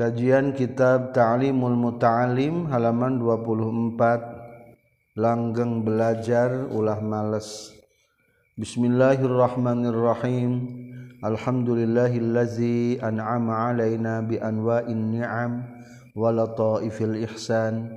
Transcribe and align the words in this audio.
Kajian 0.00 0.56
Kitab 0.56 1.12
Ta'limul 1.12 1.76
Muta'alim 1.76 2.72
halaman 2.72 3.20
24 3.20 5.20
Langgeng 5.20 5.84
belajar 5.84 6.72
ulah 6.72 7.04
males 7.04 7.76
Bismillahirrahmanirrahim 8.56 10.56
Alhamdulillahillazi 11.20 13.04
an'ama 13.04 13.76
alaina 13.76 14.24
bi 14.24 14.40
anwa'in 14.40 15.20
ni'am 15.20 15.68
wa 16.16 16.32
lataifil 16.32 17.20
ihsan 17.28 17.92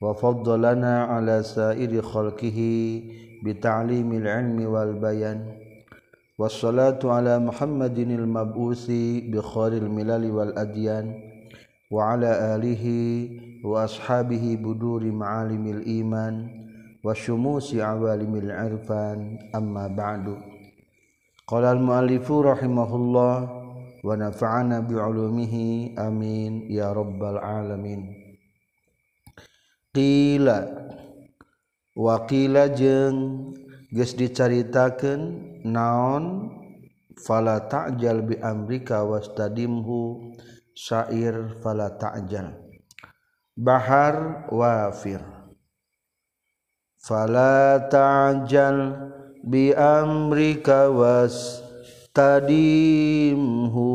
wa 0.00 0.16
faddalana 0.16 1.12
ala 1.12 1.44
sairi 1.44 2.00
khalqihi 2.00 3.44
bi 3.44 3.52
ta'limil 3.52 4.24
ilmi 4.24 4.64
wal 4.64 4.96
bayan 4.96 5.60
والصلاة 6.34 6.98
على 6.98 7.38
wa 11.94 12.18
ala 12.18 12.58
alihi 12.58 13.62
wa 13.62 13.86
ashabihi 13.86 14.58
buduri 14.58 15.14
ma'alimil 15.14 15.86
iman 16.02 16.50
wa 17.06 17.14
syumusi 17.14 17.78
awalimil 17.78 18.50
irfan 18.50 19.38
amma 19.54 19.86
ba'du. 19.86 20.34
Qala 21.46 21.70
al 21.70 21.78
muallifu 21.78 22.42
rahimahullah 22.42 23.36
wa 24.02 24.10
nafa'ana 24.18 24.82
bi'ulumihi 24.82 25.94
amin 25.94 26.66
ya 26.66 26.90
rabbal 26.90 27.38
alamin. 27.38 28.10
Qila 29.94 30.66
wa 31.94 32.26
qila 32.26 32.74
jeung 32.74 33.54
geus 33.94 34.18
dicaritakeun 34.18 35.20
naon? 35.62 36.50
Fala 37.14 37.62
ta'jal 37.70 38.26
bi 38.26 38.34
amrika 38.42 39.06
wastadimhu 39.06 40.34
syair 40.74 41.54
fala 41.62 41.96
ta'jal. 41.96 42.52
Bahar 43.56 44.48
wafir. 44.50 45.22
Fala 46.98 47.86
ta'jal 47.86 48.98
bi 49.46 49.70
amrika 49.72 50.90
wastadimhu. 50.90 53.86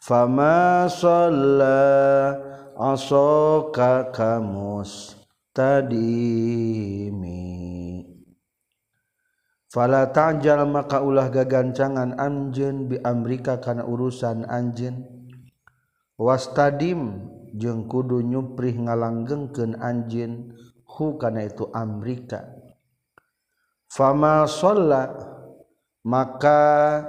Fama 0.00 0.88
shalla 0.88 2.48
asaka 2.78 4.14
kamus 4.14 5.18
tadimi 5.50 7.26
fala 9.66 10.06
ta'jal 10.14 10.62
maka 10.70 11.02
ulah 11.02 11.26
gagancangan 11.26 12.14
anjeun 12.14 12.86
bi 12.86 13.02
amrika 13.02 13.58
kana 13.58 13.82
urusan 13.82 14.46
anjeun 14.46 15.17
wastadim 16.18 17.30
jeung 17.54 17.88
kudu 17.88 18.20
nyuprih 18.20 18.74
ngalanggengkeun 18.74 19.78
anjeun 19.78 20.52
hu 20.84 21.16
kana 21.16 21.46
itu 21.46 21.70
amrika 21.70 22.44
fama 23.88 24.44
sholla 24.44 25.14
maka 26.02 27.00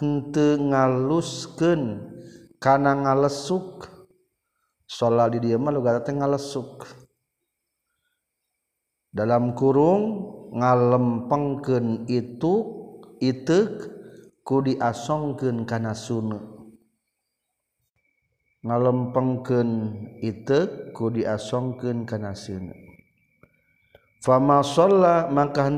henteu 0.00 0.56
ngaluskeun 0.56 2.10
kana 2.60 2.92
ngalesuk. 2.96 3.88
Sholla 4.90 5.30
di 5.30 5.38
dieu 5.38 5.60
mah 5.60 5.70
lugara 5.70 6.02
teh 6.02 6.10
ngalesuk. 6.10 6.88
Dalam 9.10 9.54
kurung 9.54 10.02
ngalempengkeun 10.54 12.10
itu 12.10 12.54
ituk 13.18 13.90
ku 14.46 14.62
diasongkeun 14.62 15.66
kana 15.66 15.94
sunnah 15.94 16.59
ngalempengken 18.60 19.68
iteuk 20.20 20.92
ku 20.92 21.08
diasongkeun 21.08 22.04
kana 22.04 22.36
sieuna 22.36 22.76
fama 24.20 24.60
sholla 24.60 25.32
maka 25.32 25.68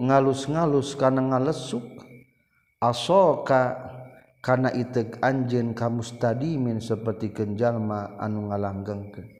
ngalus-ngalus 0.00 0.96
kana 0.96 1.20
ngalesuk 1.20 1.84
asoka 2.80 3.76
kana 4.40 4.72
iteuk 4.72 5.20
anjeun 5.20 5.76
kamu 5.76 6.00
mustadimin 6.00 6.80
seperti 6.80 7.28
kenjalma 7.34 8.16
anu 8.16 8.48
ngalanggengken 8.48 9.38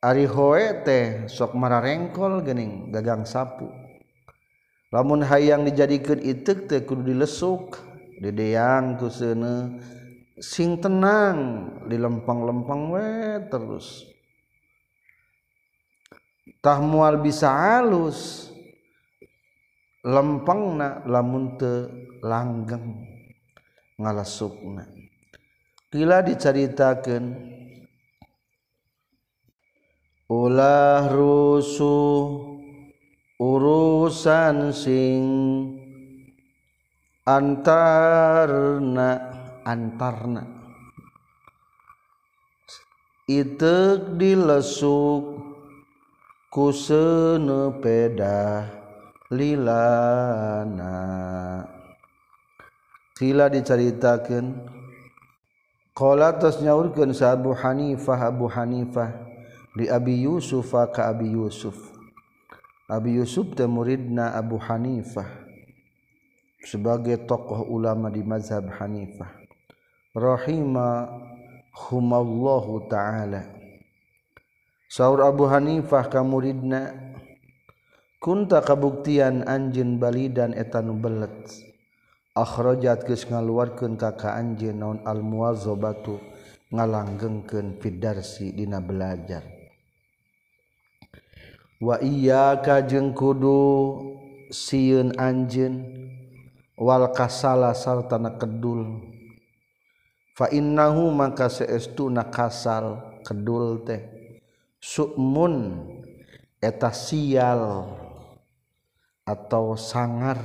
ari 0.00 0.24
hoe 0.24 0.80
teh 0.80 1.28
sok 1.28 1.52
mararengkol 1.52 2.40
geuning 2.40 2.88
gagang 2.88 3.28
sapu. 3.28 3.68
Lamun 4.90 5.22
hayang 5.22 5.68
dijadikeun 5.68 6.24
iteuk 6.24 6.66
teh 6.66 6.82
kudu 6.82 7.14
dilesuk 7.14 7.78
dedeang 8.18 8.98
ku 8.98 9.06
seuneu 9.12 9.78
sing 10.40 10.80
tenang 10.80 11.68
di 11.84 12.00
lempang-lempang 12.00 12.88
we 12.88 13.08
terus. 13.52 14.08
Tah 16.64 16.80
mual 16.80 17.20
bisa 17.20 17.52
halus 17.52 18.48
lempang 20.00 20.80
na 20.80 21.04
lamun 21.04 21.60
te 21.60 21.72
langgeng 22.24 23.04
ngalasukna. 24.00 24.88
Kila 25.92 26.24
diceritakan 26.24 27.24
ulah 30.30 31.10
rusuh 31.12 32.48
urusan 33.40 34.72
sing 34.72 35.20
antarna 37.24 39.39
antarna. 39.64 40.46
Itu 43.30 44.10
dilesuk 44.18 45.22
ku 46.50 46.74
peda 47.78 48.66
lilana. 49.30 50.96
Sila 53.14 53.52
diceritakan 53.52 54.44
Qala 55.90 56.32
tos 56.40 56.64
nyaurkeun 56.64 57.12
sa 57.12 57.36
Abu 57.36 57.52
Hanifah 57.52 58.32
Abu 58.32 58.48
Hanifah 58.48 59.12
di 59.76 59.84
Abi 59.86 60.24
Yusuf 60.24 60.72
ka 60.72 61.12
Abi 61.12 61.28
Yusuf. 61.28 61.76
Abi 62.88 63.20
Yusuf 63.20 63.52
teh 63.52 63.68
muridna 63.68 64.32
Abu 64.32 64.56
Hanifah 64.56 65.28
sebagai 66.64 67.20
tokoh 67.28 67.68
ulama 67.68 68.08
di 68.08 68.24
mazhab 68.24 68.66
Hanifah 68.68 69.39
rahimahumallahu 70.14 72.88
ta'ala. 72.90 73.42
Saur 74.90 75.22
Abu 75.22 75.46
Hanifah 75.46 76.10
kamuridna 76.10 77.14
kunta 78.18 78.58
kabuktian 78.58 79.46
anjin 79.46 80.02
balidan 80.02 80.50
etanu 80.50 80.98
belet. 80.98 81.46
Akhrajat 82.34 83.06
geus 83.06 83.22
ngaluarkeun 83.26 83.96
ka 83.98 84.16
ka 84.18 84.34
anjeun 84.38 84.78
naon 84.78 85.00
al 85.02 85.22
muwazzabatu 85.22 86.20
ngalanggengkeun 86.70 87.74
fidarsi 87.82 88.52
dina 88.54 88.80
belajar. 88.82 89.42
Wa 91.82 91.98
iyyaka 92.02 92.82
jeung 92.86 93.14
kudu 93.14 93.98
sieun 94.50 95.12
anjeun 95.18 95.84
wal 96.78 97.12
kasala 97.14 97.74
sarta 97.74 98.18
kedul. 98.38 99.09
fainnahu 100.40 101.12
maka 101.12 101.52
seestuna 101.52 102.32
kasal 102.32 103.20
kedul 103.20 103.84
teh. 103.84 104.00
Sukmun 104.80 105.84
eta 106.56 106.88
sial 106.96 107.84
atau 109.28 109.76
sangar. 109.76 110.40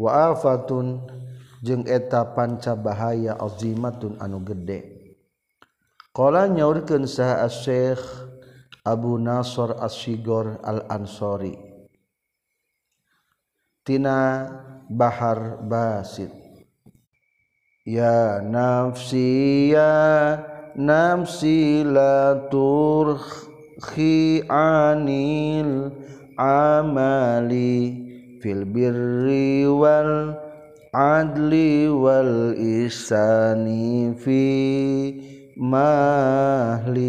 Waafatun 0.00 1.04
jeung 1.60 1.84
eta 1.84 2.32
panca 2.32 2.72
bahaya 2.72 3.36
azimatun 3.36 4.16
anu 4.16 4.40
gede. 4.40 4.96
Qala 6.16 6.48
nyaurkeun 6.48 7.04
saha 7.04 7.44
asy 7.44 7.92
Abu 8.84 9.16
Nasr 9.16 9.80
As-Sigor 9.80 10.60
Al-Ansori. 10.60 11.56
Tina 13.80 14.44
Bahar 14.92 15.64
Basit. 15.64 16.43
Ya 17.84 18.40
nafsi 18.40 19.68
ya 19.76 20.40
nafsi 20.72 21.84
la 21.84 22.48
turkhi 22.48 24.40
anil 24.48 25.92
amali 26.40 28.40
fil 28.40 28.64
birri 28.64 29.68
wal 29.68 30.32
adli 30.96 31.84
wal 31.92 32.56
isani 32.56 34.16
fi 34.16 34.40
mahli. 35.60 37.04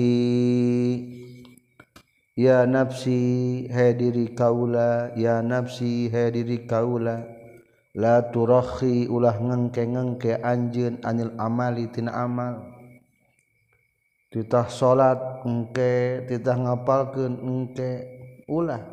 Ya 2.35 2.67
nafsi 2.67 3.71
hadiri 3.71 4.35
kaula 4.35 5.15
ya 5.15 5.39
nafsi 5.39 6.11
hadiri 6.11 6.67
kaula 6.67 7.34
la 7.95 8.27
turohi 8.27 9.07
ulah 9.07 9.39
ngengke-ngengke 9.39 10.43
anjeun 10.43 10.99
anil 11.07 11.31
amali 11.39 11.87
tina 11.87 12.11
amal. 12.11 12.75
Titah 14.35 14.67
salat 14.67 15.47
engke 15.47 16.27
titah 16.27 16.59
ngapalkeun 16.59 17.39
engke 17.39 17.91
ulah. 18.51 18.83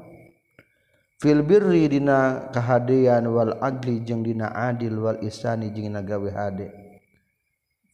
Fil 1.19 1.43
birri 1.43 1.91
dina 1.91 2.51
kahadean 2.55 3.27
wal 3.31 3.59
adli 3.59 4.03
jeung 4.07 4.23
dina 4.23 4.55
adil 4.55 5.03
wal 5.03 5.19
isani 5.19 5.75
jeung 5.75 5.91
dina 5.91 6.03
gawe 6.03 6.31
hade. 6.31 6.71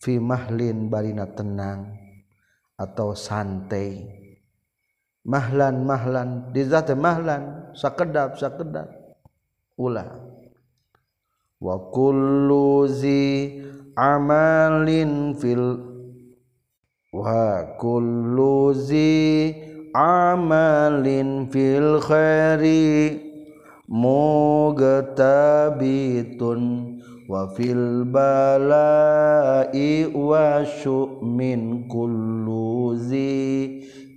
Fi 0.01 0.21
mahlin 0.21 0.93
barina 0.93 1.25
tenang 1.25 1.97
atau 2.77 3.17
santai. 3.17 4.05
Mahlan 5.25 5.85
mahlan 5.85 6.53
di 6.53 6.65
zat 6.69 6.93
mahlan 6.97 7.73
sakedap 7.73 8.37
sakedap 8.37 8.93
ulah. 9.77 10.28
Wa 11.61 11.79
kullu 11.91 12.87
zi 12.87 13.63
amalin 13.99 15.35
fil 15.35 15.75
wakulluzi 17.13 19.05
amalin 19.95 21.51
fil 21.51 21.99
khairi 21.99 23.19
mugatabitun 23.91 26.63
wa 27.29 27.51
fil 27.59 28.05
bala'i 28.07 30.07
wa 30.15 30.63
syu'min 30.63 31.91
kulluzi 31.91 33.35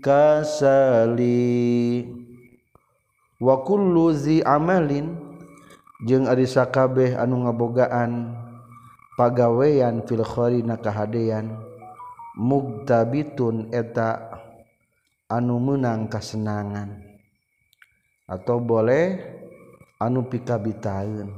kasali. 0.05 2.05
Wa 3.41 3.65
kulluzi 3.65 4.45
amalin 4.45 5.20
jeung 6.01 6.25
Arisakabeh 6.25 7.13
anu 7.13 7.45
ngabogaan 7.45 8.33
pagaweyan 9.13 10.01
filkhori 10.09 10.65
na 10.65 10.81
kahadean 10.81 11.61
mugtabitun 12.33 13.69
eta 13.69 14.33
anu 15.29 15.61
menang 15.61 16.09
kasenangan 16.09 16.97
atau 18.25 18.57
boleh 18.57 19.21
anu 20.01 20.25
pikabitaun 20.25 21.29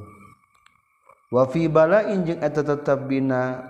wafi 1.27 1.67
balain 1.67 2.23
jeung 2.23 2.39
eta 2.39 2.63
tetep 2.63 3.03
bina 3.03 3.67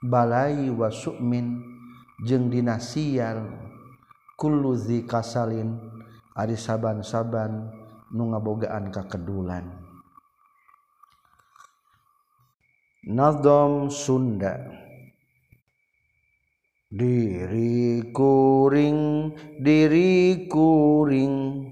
balai 0.00 0.72
wasukmin 0.72 1.60
jeung 2.24 2.48
dina 2.48 2.80
sial 2.80 3.44
kullu 4.40 4.72
kasalin 5.04 5.76
ari 6.32 6.56
saban-saban 6.56 7.68
nu 8.08 8.32
ngabogaan 8.32 8.88
kakedulan 8.88 9.83
Nazom 13.04 13.92
Sunda. 13.92 14.56
Diri 16.88 18.00
kuring 18.16 19.28
diri 19.60 20.48
kuring 20.48 21.68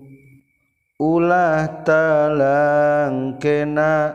ulah 1.01 1.85
talang 1.89 3.41
kena. 3.41 4.13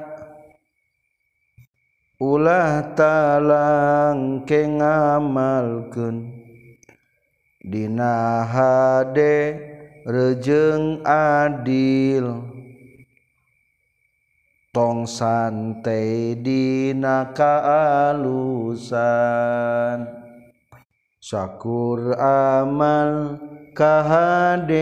Ulah 2.22 2.94
talang 2.94 4.46
ke 4.46 4.70
ngamalkeun. 4.70 6.38
Dina 7.66 8.46
hade 8.46 9.58
rejeng 10.06 11.02
adil. 11.02 12.47
tong 14.78 15.10
santai 15.10 16.38
dina 16.38 17.34
kaalusan. 17.34 18.86
Syakur 21.18 22.14
amal 22.22 23.42
kahadean 23.74 24.78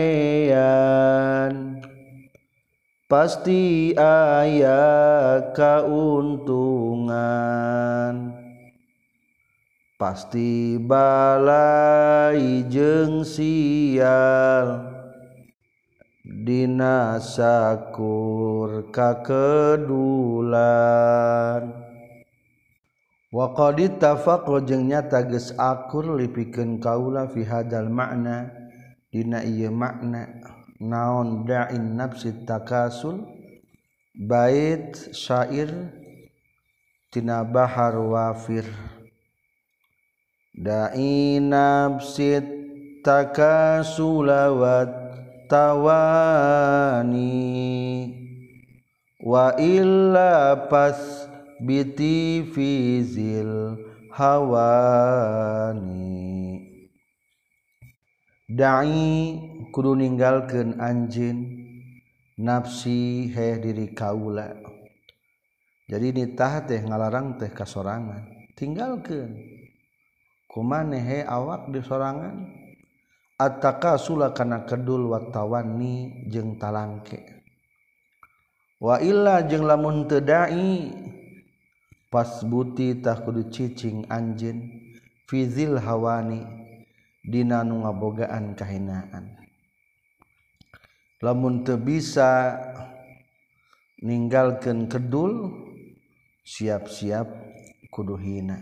pasti 3.08 3.96
aya 3.96 5.40
kauntungan 5.56 7.16
pasti 9.96 10.76
balai 10.76 12.68
jeung 12.68 13.24
sial. 13.24 14.95
Dina 16.46 17.18
sakur 17.18 18.94
kakedulan. 18.94 20.54
Waqadi 23.34 23.98
tafaqo 23.98 24.62
jeung 24.62 24.86
nyata 24.86 25.26
geus 25.26 25.50
akur 25.58 26.14
lipikeun 26.14 26.78
kaula 26.78 27.26
fi 27.26 27.42
hadzal 27.42 27.90
makna 27.90 28.54
dina 29.10 29.42
ieu 29.42 29.74
makna 29.74 30.38
naon 30.78 31.42
da'in 31.42 31.98
nafsi 31.98 32.30
takasul. 32.46 33.26
Bait 34.14 34.94
syair 34.94 35.90
tina 37.10 37.42
bahar 37.42 37.98
wafir. 37.98 38.70
Da'in 40.54 41.50
nafsi 41.50 42.38
takasula 43.02 44.54
wa 44.54 45.05
tawani 45.48 47.34
wa 49.22 49.54
illa 49.58 50.66
pas 50.70 51.26
biti 51.62 52.46
fizil 52.50 53.78
hawani. 54.14 56.04
Dai 58.46 59.36
kudu 59.74 59.98
ninggalkeun 59.98 60.78
anjeun 60.78 61.66
nafsi 62.38 63.28
heh 63.34 63.58
diri 63.58 63.90
kaula. 63.90 64.54
Jadi 65.86 66.10
nitah 66.14 66.66
teh 66.66 66.82
ngalarang 66.82 67.38
teh 67.38 67.50
kasorangan. 67.50 68.26
Tinggalkeun. 68.56 69.36
Kumaneh 70.48 71.04
he 71.04 71.18
awak 71.20 71.68
di 71.68 71.84
sorangan? 71.84 72.55
Ataka 73.36 74.00
sula 74.00 74.32
kana 74.32 74.64
kedul 74.64 75.12
watawani 75.12 76.24
jeung 76.32 76.56
talangke. 76.56 77.20
Wa 78.80 79.00
illa 79.00 79.44
jeung 79.44 79.64
lamun 79.64 80.08
teu 80.08 80.20
dai 80.20 80.92
pasbuti 82.12 83.00
tak 83.00 83.24
kudu 83.24 83.48
cicing 83.48 84.04
anjin 84.08 84.68
fizil 85.28 85.80
hawani 85.80 86.44
dina 87.24 87.64
nu 87.64 87.84
ngabogaan 87.84 88.56
kahinaan. 88.56 89.36
Lamun 91.24 91.64
teu 91.64 91.80
bisa 91.80 92.56
ninggalkeun 94.04 94.88
kedul 94.92 95.52
siap-siap 96.44 97.28
kudu 97.88 98.16
hina. 98.20 98.60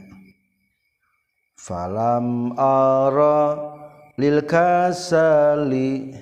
Falam 1.59 2.55
ara 2.55 3.74
lil 4.19 4.39
kasali 4.47 6.15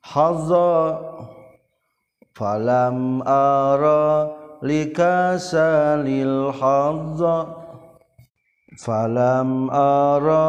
hadza 0.00 0.98
falam 2.32 3.20
ara 3.28 4.32
likasalil 4.64 6.54
hadza 6.60 7.36
falam 8.84 9.68
ara 9.68 10.46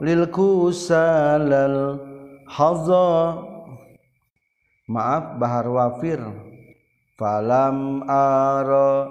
lil 0.00 0.26
kusalal 0.34 2.00
hadza 2.48 3.06
maaf 4.88 5.38
bahar 5.38 5.66
wafir 5.70 6.20
falam 7.20 8.02
ara 8.10 9.06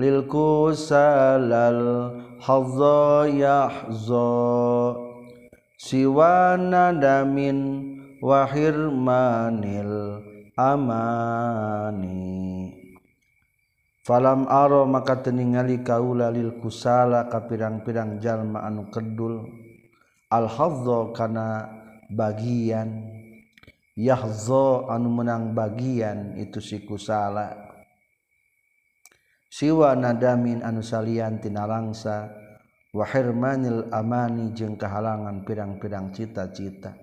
lil 0.00 0.24
kusalal 0.30 1.82
hadza 2.40 3.28
yahza 3.28 4.30
siwana 5.78 6.90
damin 6.90 7.58
wahirmanil 8.18 9.94
amani. 10.58 12.18
Falam 14.02 14.48
aro 14.50 14.88
maka 14.88 15.22
teningali 15.22 15.84
kaula 15.86 16.34
lil 16.34 16.58
kusala 16.58 17.30
ka 17.30 17.46
pirang-pirang 17.46 18.18
jalma 18.18 18.66
anu 18.66 18.90
kedul. 18.90 19.46
Al 20.32 20.50
hadza 20.50 21.14
kana 21.14 21.70
bagian. 22.10 23.14
Yahza 23.98 24.86
anu 24.94 25.10
menang 25.10 25.58
bagian 25.58 26.38
itu 26.38 26.62
si 26.62 26.86
kusala. 26.86 27.50
Siwa 29.50 29.92
nadamin 29.98 30.62
anu 30.62 30.86
salian 30.86 31.42
tinalangsa 31.42 32.30
wahirmanil 32.92 33.92
amani 33.92 34.52
jeung 34.56 34.76
kahalangan 34.80 35.44
pirang-pirang 35.44 36.12
cita-cita. 36.12 36.96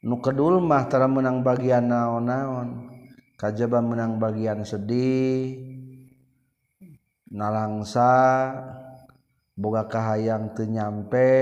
Nu 0.00 0.20
kedul 0.24 0.64
mah 0.64 0.88
tara 0.88 1.04
menang 1.04 1.44
bagian 1.44 1.88
naon-naon. 1.92 3.00
Kajaba 3.40 3.80
menang 3.80 4.20
bagian 4.20 4.68
sedih 4.68 5.56
nalangsa 7.32 8.12
boga 9.56 9.88
kahayang 9.88 10.52
teu 10.52 10.68
nyampe 10.68 11.32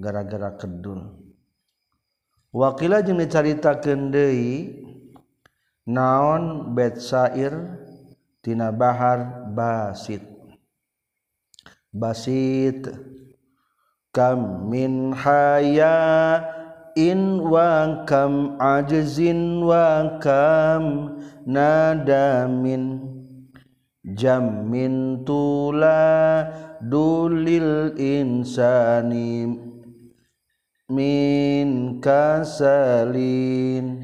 gara-gara 0.00 0.56
kedul. 0.56 1.12
Wakila 2.56 3.04
jeung 3.04 3.20
dicaritakeun 3.20 4.12
deui 4.12 4.80
naon 5.88 6.72
betsair 6.72 7.52
tina 8.40 8.72
bahar 8.72 9.48
basit. 9.52 10.31
Basit. 11.92 12.88
Kam 14.12 14.68
min 14.68 15.12
haya 15.12 16.44
in 16.96 17.40
wa 17.40 18.04
kam 18.04 18.58
ajzin 18.60 19.64
wa 19.64 20.20
kam 20.20 21.16
nadamin. 21.48 23.08
Jamin 24.02 25.22
tula 25.24 26.50
dulil 26.82 27.94
insani 27.96 29.56
min 30.90 32.02
kasalin. 32.02 34.02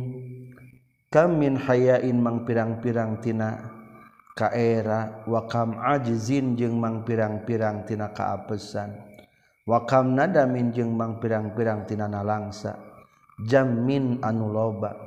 Kam 1.14 1.38
min 1.38 1.54
hayain 1.54 2.18
mang 2.18 2.42
pirang-pirang 2.42 3.22
tina 3.22 3.70
kaera 4.34 5.22
wa 5.30 5.46
kam 5.46 5.78
ajizin 5.78 6.58
jeung 6.58 6.82
mang 6.82 7.06
pirang-pirang 7.06 7.86
tina 7.86 8.10
kaapesan 8.10 8.98
wa 9.70 9.86
kam 9.86 10.18
nadamin 10.18 10.74
jeung 10.74 10.98
mang 10.98 11.22
pirang-pirang 11.22 11.86
tina 11.86 12.10
nalangsa 12.10 12.82
jamin 13.46 14.18
anu 14.26 14.50
loba. 14.50 14.98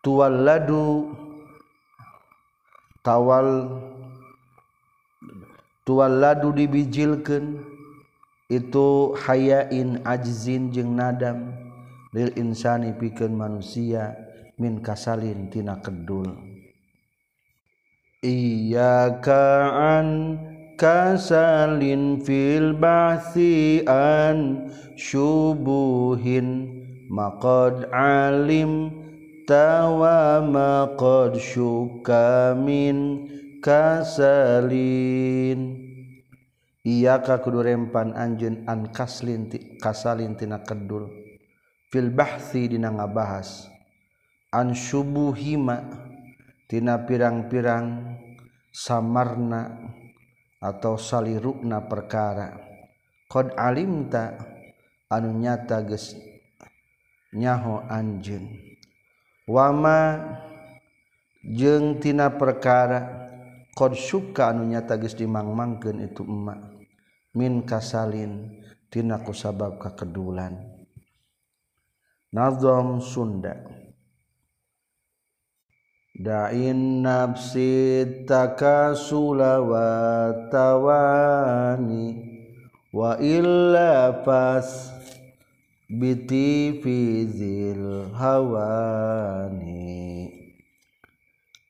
Tuwalladu 0.00 1.12
tawal 3.04 3.68
tuwalladu 5.84 6.48
dibijilkeun 6.56 7.60
itu 8.48 9.12
hayain 9.20 10.00
ajzin 10.08 10.72
jeung 10.72 10.96
nadam. 10.96 11.67
Lil 12.12 12.32
insani 12.40 12.96
pikeun 12.96 13.36
manusia 13.36 14.16
min 14.56 14.80
kasalin 14.80 15.52
tina 15.52 15.76
kedul. 15.84 16.32
Iyyaka 18.24 19.70
an 19.70 20.08
kasalin 20.74 22.18
fil 22.24 22.74
bahsian 22.74 24.66
syubuhin 24.98 26.66
maqad 27.12 27.86
alim 27.94 28.90
tawa 29.46 30.42
maqad 30.42 31.38
syuka 31.38 32.56
min 32.58 33.28
kasalin. 33.62 34.80
Iya 36.88 37.20
ka 37.20 37.44
kudu 37.44 37.60
rempan 37.60 38.16
anjeun 38.16 38.64
an 38.64 38.88
kaslin 38.96 39.52
kasalin 39.76 40.40
tina 40.40 40.64
kedul 40.64 41.27
fil 41.88 42.12
bahsi 42.12 42.68
dina 42.68 42.92
ngabahas. 42.92 43.68
An 44.48 44.72
syubuhima 44.72 45.84
tina 46.68 47.04
pirang-pirang 47.04 48.16
samarna 48.72 49.76
atau 50.60 50.96
salirukna 50.96 51.84
perkara. 51.84 52.56
Qad 53.28 53.52
alimta 53.60 54.40
anu 55.12 55.36
nyata 55.36 55.84
geus 55.84 56.16
nyaho 57.36 57.84
anjeun. 57.92 58.48
Wama 59.44 60.16
jeung 61.44 62.00
tina 62.00 62.32
perkara 62.32 63.28
qad 63.76 63.92
syuka 63.92 64.52
anu 64.52 64.64
nyata 64.64 64.96
geus 64.96 65.12
dimangmangkeun 65.12 66.08
itu 66.08 66.24
emak. 66.24 66.60
Min 67.36 67.68
kasalin 67.68 68.64
tina 68.88 69.20
kusabab 69.20 69.76
kakedulan 69.76 70.77
nazam 72.32 73.00
sunda. 73.00 73.56
Dain 76.18 76.98
nafsi 77.06 78.02
takasula 78.26 79.62
wa 79.62 80.34
tawani 80.50 82.18
wa 82.90 83.14
illa 83.22 84.18
fas 84.26 84.90
biti 85.86 86.82
fizil 86.82 88.10
hawani. 88.18 89.86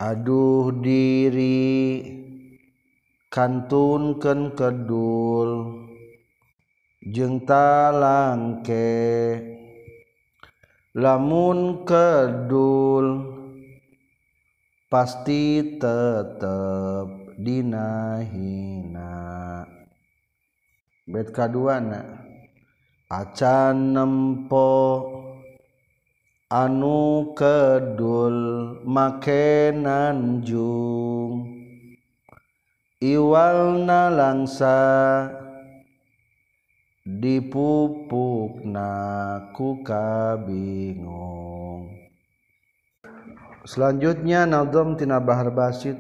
Aduh 0.00 0.72
diri 0.80 2.00
kantunkeun 3.28 4.56
kedul 4.56 5.50
jeung 7.04 7.44
talangke 7.44 8.88
lamun 10.99 11.87
kedul 11.87 13.07
pasti 14.90 15.78
tetap 15.78 17.38
dina 17.38 18.19
hina 18.19 19.62
bet 21.07 21.31
kaduana 21.31 22.02
acan 23.07 23.95
nempo 23.95 24.75
anu 26.50 27.31
kedul 27.38 28.37
make 28.83 29.71
nanjung. 29.76 31.45
Iwalna 32.99 34.11
langsa 34.11 34.75
dipupukna 37.08 38.92
ku 39.56 39.80
kabingung. 39.80 41.08
Selanjutnya 43.64 44.44
nazam 44.44 44.92
tina 45.00 45.16
bahar 45.16 45.48
basit. 45.48 45.96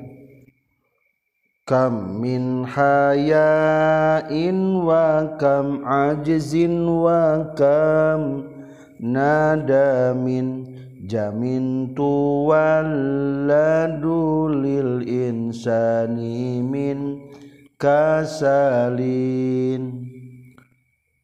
Kam 1.64 2.20
min 2.20 2.64
hayain 2.64 4.60
wa 4.84 5.36
kam 5.40 5.80
ajzin 5.84 6.84
wa 6.84 7.56
kam 7.56 8.44
nadamin. 9.00 10.76
Jamin 11.08 11.96
tuwalladu 11.96 12.92
lil 14.60 15.08
insani 15.08 16.60
min 16.60 17.16
kasalin 17.80 18.98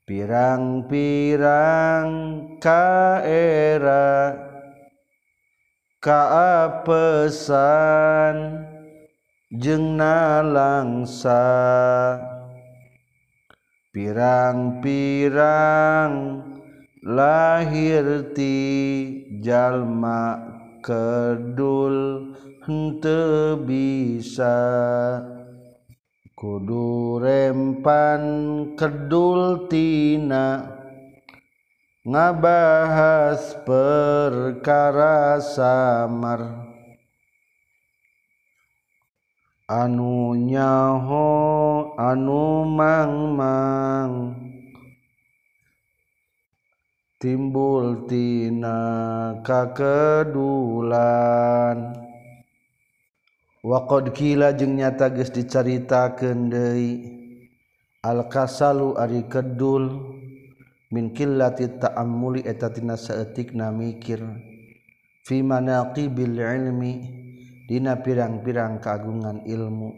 pirang-pirang 0.04 2.12
kaera 2.61 4.37
kaapesan 6.04 7.56
jeung 9.49 9.96
nalangsa. 9.96 11.40
Pirang-pirang 13.96 16.12
lahir 17.00 18.28
ti 18.37 18.61
jalma 19.40 20.37
kedul 20.84 22.28
henteu 22.68 23.56
bisa. 23.64 24.61
Kudu 26.44 27.24
rempan 27.24 28.20
kedul 28.76 29.64
tina 29.64 30.60
ngabahas 32.04 33.64
perkara 33.64 35.40
samar. 35.40 36.68
Anu 39.64 40.36
nyaho 40.36 41.32
anu 41.96 42.68
mangmang 42.68 44.36
timbul 47.16 48.04
tina 48.04 48.76
kakedulan 49.40 50.92
waqad 53.64 54.12
kila 54.12 54.52
jeung 54.52 54.76
nyata 54.76 55.09
geus 55.09 55.33
dicaritakeun 55.33 56.52
deui. 56.52 56.92
Al 58.04 58.28
kasalu 58.28 59.00
ari 59.00 59.25
kedul 59.25 59.88
min 60.92 61.16
qillati 61.16 61.80
ta'ammuli 61.80 62.44
eta 62.44 62.68
tina 62.68 63.00
saeutikna 63.00 63.73
mikir. 63.73 64.21
Fi 65.25 65.40
manaqibil 65.40 66.37
ilmi 66.37 66.92
dina 67.64 67.97
pirang-pirang 68.04 68.85
kagungan 68.85 69.49
ilmu. 69.49 69.97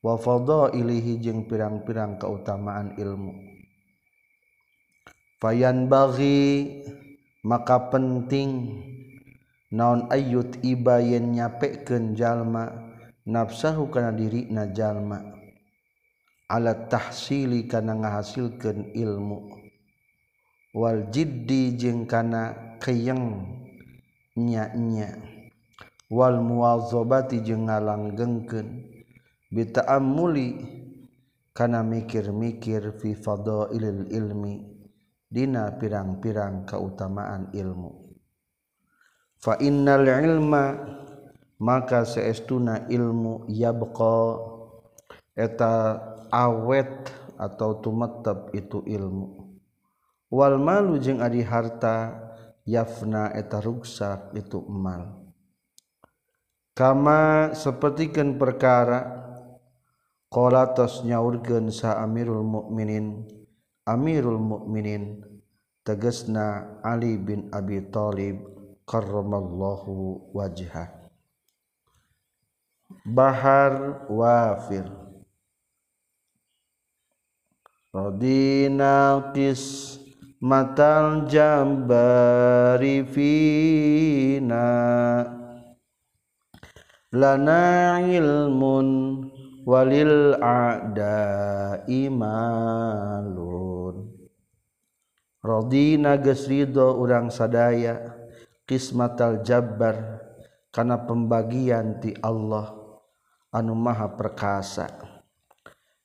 Wa 0.00 0.16
fadailihi 0.16 1.20
jeung 1.20 1.44
pirang-pirang 1.44 2.16
kautamaan 2.16 2.96
ilmu. 2.96 3.36
Fayan 5.36 5.92
bagi 5.92 6.80
maka 7.44 7.92
penting 7.92 8.80
naon 9.68 10.08
ayut 10.08 10.56
iba 10.64 11.04
yen 11.04 11.36
nyapekeun 11.36 12.16
jalma. 12.16 12.85
nafsahu 13.26 13.90
kana 13.90 14.14
diri 14.14 14.46
najallma 14.48 15.18
alat 16.46 16.86
tahsili 16.86 17.66
kana 17.66 17.98
ngahasilkeun 17.98 18.94
ilmu. 18.94 19.50
Wal 20.76 21.10
jiddi 21.10 21.74
jeung 21.74 22.06
kana 22.06 22.76
keyeng 22.78 23.42
nyanya. 24.38 25.10
Wal 26.06 26.38
muwazobati 26.38 27.42
jeung 27.42 27.66
ngalanggengken 27.66 28.66
bitaamuli 29.50 30.48
kana 31.50 31.82
mikir-mikir 31.82 32.94
fi 33.00 33.18
fadailil 33.18 34.06
ilmi. 34.12 34.54
Dina 35.26 35.74
pirang-pirang 35.74 36.62
kautamaan 36.70 37.50
ilmu. 37.50 38.14
Fa 39.42 39.58
innal 39.58 40.06
ilma 40.06 40.64
maka 41.56 42.04
seestuna 42.04 42.88
ilmu 42.88 43.48
yabqa 43.48 44.40
eta 45.36 46.00
awet 46.32 47.12
atau 47.36 47.80
tumetep 47.80 48.56
itu 48.56 48.80
ilmu. 48.84 49.44
Wal 50.32 50.56
malu 50.58 50.96
jeung 51.00 51.20
adi 51.22 51.44
harta 51.44 52.26
yafna 52.66 53.30
eta 53.30 53.62
ruksak 53.62 54.34
itu 54.34 54.58
emal 54.66 55.26
kama 56.76 57.54
sapertikeun 57.56 58.36
perkara 58.36 59.00
qala 60.28 60.74
tos 60.76 61.06
nyaurkeun 61.06 61.72
sa 61.72 62.02
amirul 62.02 62.44
mukminin 62.44 63.24
amirul 63.88 64.36
mukminin 64.36 65.24
tegasna 65.86 66.76
Ali 66.82 67.16
bin 67.16 67.48
Abi 67.54 67.80
Thalib 67.88 68.44
karramallahu 68.84 70.34
wajhah 70.36 70.90
bahar 73.06 74.06
wafir. 74.10 74.86
Radina 77.94 79.32
qis 79.32 79.96
matal 80.42 81.24
jambari 81.30 83.02
fina. 83.08 84.68
Lana 87.16 88.02
ilmun 88.04 88.88
walil 89.64 90.36
a'da 90.36 91.80
imalun. 91.88 93.16
Radina 95.40 96.18
gesrido 96.20 96.98
urang 97.00 97.30
sadaya 97.32 98.12
kismatal 98.66 99.40
jabbar 99.46 100.15
karena 100.76 101.00
pembagian 101.08 102.04
ti 102.04 102.12
Allah 102.20 102.76
anu 103.48 103.72
maha 103.72 104.12
perkasa. 104.12 104.92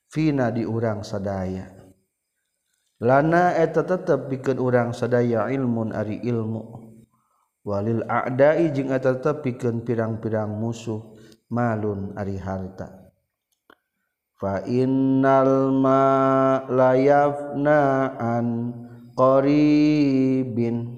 Fina 0.08 0.48
di 0.48 0.64
urang 0.64 1.04
sadaya. 1.04 1.68
Lana 3.04 3.52
eta 3.52 3.84
tetep 3.84 4.32
bikin 4.32 4.56
urang 4.56 4.96
sadaya 4.96 5.52
ilmun 5.52 5.92
ari 5.92 6.24
ilmu. 6.24 6.88
Walil 7.68 8.00
a'dai 8.08 8.72
jeung 8.72 8.88
eta 8.96 9.12
tetep 9.20 9.44
bikin 9.44 9.84
pirang-pirang 9.84 10.48
musuh 10.56 11.20
malun 11.52 12.16
ari 12.16 12.40
harta. 12.40 13.12
Fa 14.40 14.64
innal 14.64 15.68
ma 15.68 16.04
layafna 16.66 18.12
an 18.16 18.46
qaribin. 19.12 20.96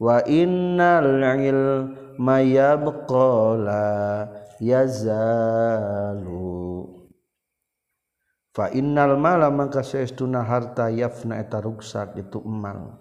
Wa 0.00 0.24
innal 0.24 1.20
mayabqala 2.18 3.84
yazalu. 4.62 6.40
Fa 8.50 8.66
innal 8.74 9.14
mala 9.14 9.46
mangka 9.50 9.86
saestuna 9.86 10.42
harta 10.42 10.90
yafna 10.90 11.38
eta 11.38 11.62
rugsat 11.62 12.18
itu 12.18 12.42
emal. 12.42 12.98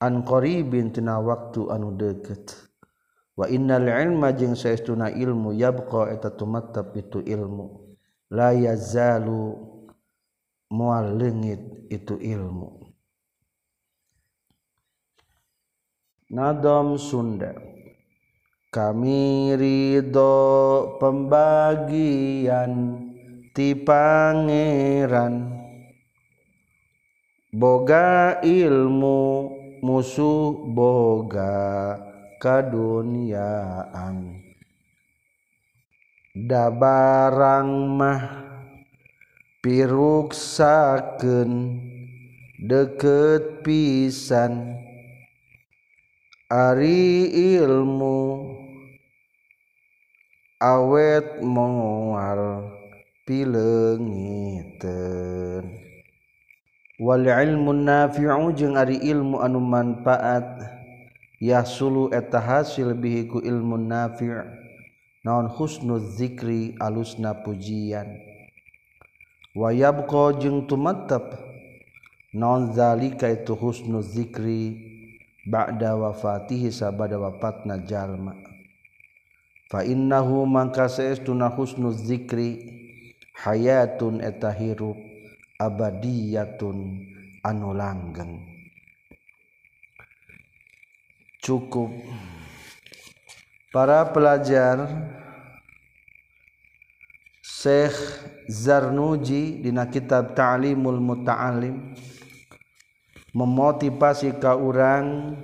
An 0.00 0.24
qaribin 0.24 0.96
tina 0.96 1.20
waktu 1.20 1.68
anu 1.68 1.92
deukeut 1.92 2.56
wa 3.36 3.44
innal 3.52 3.84
ilma 3.84 4.32
jeung 4.32 4.56
saestuna 4.56 5.12
ilmu 5.12 5.52
yabqa 5.52 6.08
eta 6.08 6.32
tumattap 6.32 6.96
itu 6.96 7.20
ilmu. 7.20 7.92
La 8.32 8.56
yazalu 8.56 9.60
moal 10.72 11.20
leungit 11.20 11.90
itu 11.92 12.16
ilmu. 12.16 12.80
Nadam 16.30 16.94
sunda. 16.94 17.69
kami 18.70 19.58
ridho 19.58 20.94
pembagian 21.02 23.02
ti 23.50 23.74
pangeran. 23.74 25.58
Boga 27.50 28.38
ilmu 28.46 29.50
musuh 29.82 30.54
boga 30.70 31.98
kaduniaan 32.38 34.38
da 36.30 36.70
barang 36.70 37.70
mah 37.98 38.22
piruksakeun 39.66 41.74
deket 42.62 43.66
pisan. 43.66 44.78
Ari 46.50 47.30
ilmu 47.30 48.42
awet 50.58 51.38
mual 51.46 52.74
pilengiten. 53.22 54.82
Wal 56.98 57.22
ilmu 57.22 57.70
nafi'u 57.70 58.50
jeung 58.58 58.74
ari 58.74 58.98
ilmu 58.98 59.38
anu 59.38 59.62
manfaat. 59.62 60.58
Yasulu 61.38 62.10
eta 62.10 62.42
hasil 62.42 62.98
bihi 62.98 63.30
ku 63.30 63.38
ilmu 63.38 63.78
nafi' 63.78 64.42
naon 65.22 65.46
husnuz 65.54 66.18
zikri 66.18 66.74
alusna 66.82 67.30
pujian. 67.46 68.10
Wa 69.54 69.70
yabqa 69.70 70.34
jeung 70.42 70.66
tumattap 70.66 71.30
naon 72.34 72.74
zalika 72.74 73.30
itu 73.30 73.54
husnuz 73.54 74.18
zikri 74.18 74.89
ba'da 75.46 75.96
wafatihi 75.96 76.72
sabada 76.72 77.16
wafatna 77.16 77.80
jalma. 77.84 78.36
Fa 79.70 79.86
innahu 79.86 80.44
mangka 80.44 80.90
saestuna 80.90 81.48
husnul 81.54 81.94
zikri 81.94 82.58
hayatun 83.40 84.18
eta 84.20 84.50
hirup 84.50 84.98
abadiyatun 85.56 87.06
anu 87.46 87.70
langgeng. 87.72 88.42
Cukup. 91.40 91.94
Para 93.70 94.02
pelajar 94.10 94.82
Syekh 97.40 97.94
Zarnuji 98.50 99.62
dina 99.62 99.86
kitab 99.86 100.34
Ta'limul 100.34 100.98
Muta'alim 100.98 101.94
memotivasi 103.30 104.42
ka 104.42 104.58
orang 104.58 105.36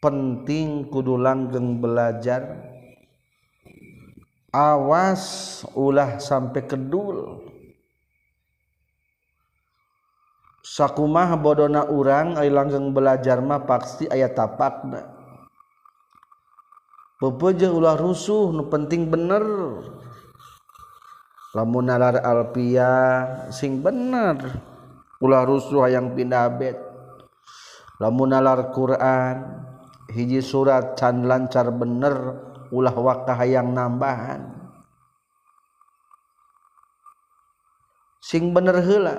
penting 0.00 0.88
kudu 0.88 1.16
langgeng 1.16 1.80
belajar. 1.80 2.72
Awas 4.50 5.22
ulah 5.78 6.18
sampai 6.18 6.66
kedul. 6.66 7.46
Sakumah 10.60 11.38
bodona 11.38 11.86
orang 11.86 12.34
ay 12.34 12.50
langgeng 12.50 12.90
belajar 12.90 13.38
mah 13.38 13.62
pasti 13.62 14.10
ayat 14.10 14.34
tapakna. 14.34 15.06
Pepeje 17.20 17.68
ulah 17.68 17.94
rusuh 17.94 18.50
nu 18.50 18.66
penting 18.66 19.06
bener. 19.06 19.44
Lamun 21.54 21.90
nalar 21.90 22.22
alpia 22.22 23.26
sing 23.50 23.82
bener 23.82 24.38
ulah 25.20 25.44
rusuh 25.44 25.84
yang 25.92 26.16
pindah 26.16 26.48
bed 26.56 26.89
lamunalar 28.00 28.72
Quran 28.72 29.36
hiji 30.10 30.40
surat 30.40 30.96
can 30.96 31.28
lancar 31.28 31.68
bener 31.70 32.40
ulah 32.72 32.94
wakah 32.96 33.38
yang 33.46 33.70
nambahan. 33.70 34.56
Sing 38.24 38.54
bener 38.54 38.78
hela 38.80 39.16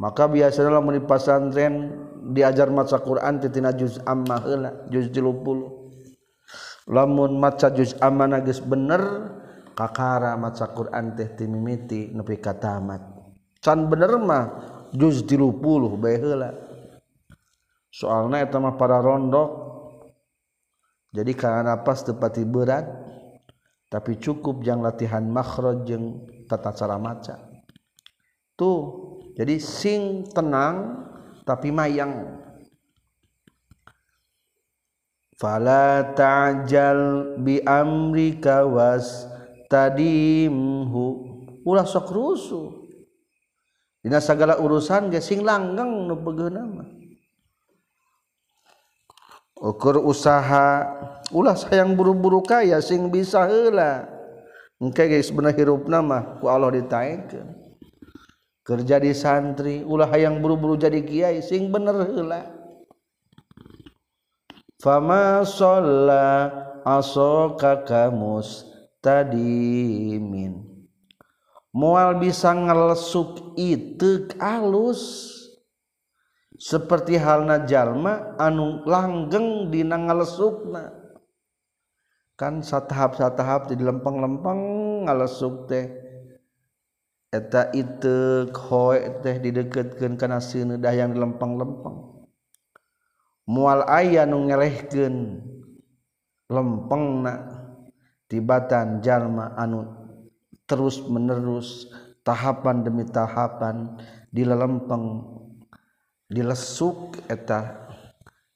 maka 0.00 0.24
biasanya 0.26 0.80
lamun 0.80 0.96
di 0.96 1.04
pasantren 1.04 1.92
diajar 2.32 2.72
maca 2.72 2.98
Quran 3.00 3.36
titina 3.36 3.70
juz 3.76 4.00
amma 4.08 4.40
hela 4.40 4.88
juz 4.88 5.12
30 5.12 6.88
lamun 6.88 7.36
maca 7.36 7.68
juz 7.70 7.92
amma 8.00 8.40
geus 8.40 8.64
bener 8.64 9.28
kakara 9.76 10.34
maca 10.40 10.72
Quran 10.72 11.14
teh 11.14 11.28
timimiti 11.36 12.10
nepi 12.12 12.36
ka 12.40 12.56
tamat. 12.56 13.00
Can 13.60 13.92
bener 13.92 14.16
mah 14.18 14.44
juz 14.92 15.22
30 15.24 15.60
bae 16.00 16.16
heula. 16.16 16.69
soalnya 17.90 18.46
etama 18.46 18.78
para 18.78 19.02
rondok. 19.02 19.68
Jadi 21.10 21.34
karena 21.34 21.74
nafas 21.74 22.06
tepati 22.06 22.46
berat 22.46 22.86
tapi 23.90 24.14
cukup 24.14 24.62
yang 24.62 24.78
latihan 24.78 25.26
makhraj 25.26 25.82
jeung 25.82 26.22
tata 26.46 26.70
cara 26.70 26.94
maca. 27.02 27.34
Tuh 28.54 28.78
jadi 29.34 29.58
sing 29.58 30.30
tenang 30.30 31.02
tapi 31.42 31.74
mayang. 31.74 32.38
Fala 35.34 36.14
ta'jal 36.14 37.34
bi 37.42 37.58
amrika 37.66 38.62
was 38.62 39.26
tadimhu 39.66 41.26
ulah 41.66 41.88
sok 41.90 42.06
rusuh. 42.14 42.70
Dina 43.98 44.22
segala 44.22 44.62
urusan 44.62 45.10
ge 45.10 45.18
sing 45.18 45.42
langgeng 45.42 46.06
nu 46.06 46.14
begeuna 46.14 46.62
mah 46.64 46.99
ukur 49.60 50.00
usaha. 50.00 50.88
Ulah 51.30 51.54
sayang 51.54 51.94
buru-buru 51.94 52.42
kaya 52.42 52.82
sing 52.82 53.06
bisa 53.06 53.46
heula 53.46 54.20
engke 54.80 55.04
geus 55.12 55.28
bener 55.28 55.52
hirupna 55.52 56.00
mah 56.00 56.40
ku 56.40 56.48
Allah 56.48 56.72
ditaekeun 56.72 57.52
kerja 58.64 58.96
di 58.96 59.12
santri 59.12 59.84
ulah 59.84 60.08
hayang 60.08 60.40
buru-buru 60.40 60.80
jadi 60.80 61.04
kiai 61.04 61.44
sing 61.44 61.68
bener 61.68 62.00
heula 62.08 62.48
fama 64.80 65.44
shalla 65.44 66.48
asaka 66.80 67.84
kamus 67.84 68.64
tadimin 69.04 70.64
mual 71.76 72.16
bisa 72.16 72.56
ngelesuk 72.56 73.52
itu 73.60 74.32
alus 74.40 75.28
seperti 76.60 77.16
halna 77.16 77.64
jalma 77.64 78.36
anu 78.36 78.84
langgeng 78.84 79.72
dina 79.72 79.96
ngalesupna 79.96 80.92
kan 82.36 82.60
satahap 82.60 83.16
satahap 83.16 83.68
di 83.68 83.76
lempeng-lempeng 83.80 84.60
ngalesup 85.04 85.68
teh. 85.68 85.86
Eta 87.30 87.70
itu 87.76 88.48
hoe 88.50 88.98
teh 89.22 89.38
dideketkeun 89.38 90.18
kana 90.18 90.42
sini 90.42 90.80
dayang 90.80 91.14
yang 91.14 91.30
lempeng-lempeng 91.30 92.26
mual 93.46 93.84
aya 93.86 94.24
nu 94.24 94.48
ngelehkeun 94.48 95.16
lempengna. 96.48 97.60
Tibatan 98.30 99.02
jalma 99.02 99.58
anu 99.58 99.90
terus 100.62 101.02
menerus 101.10 101.90
tahapan 102.22 102.86
demi 102.86 103.02
tahapan 103.02 103.98
di 104.30 104.46
lempeng 104.46 105.26
dilesuk 106.30 107.26
eta 107.26 107.90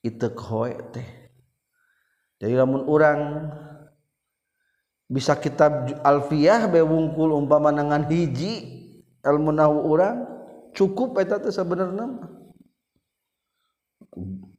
itu 0.06 0.30
hoe 0.46 0.72
teh. 0.94 1.08
Jadi 2.38 2.54
lamun 2.54 2.87
orang 2.87 3.50
bisa 5.10 5.34
kitab 5.37 5.90
alfiyah 6.06 6.70
bewungkul 6.70 7.34
umpama 7.34 7.74
nangan 7.74 8.06
hiji 8.06 8.82
ilmu 9.26 9.50
nahu 9.50 9.90
orang 9.90 10.22
cukup 10.70 11.18
eta 11.18 11.42
teh 11.42 11.50
sebenarnya 11.50 12.30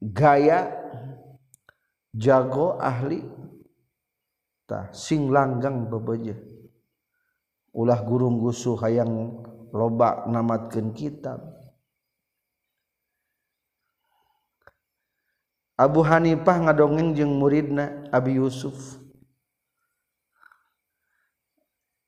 gaya 0.04 0.76
jago 2.12 2.76
ahli 2.84 3.24
tah 4.68 4.92
sing 4.92 5.32
langgang 5.32 5.88
bebeje. 5.88 6.36
Ulah 7.76 8.00
gurung 8.04 8.40
gusuh 8.40 8.80
hayang 8.80 9.44
loba 9.72 10.28
namatkeun 10.32 10.96
kitab. 10.96 11.55
Abu 15.76 16.08
Hanifah 16.08 16.64
ngadongeng 16.64 17.12
jeung 17.20 17.36
muridna 17.36 18.08
Abi 18.16 18.40
Yusuf. 18.40 18.96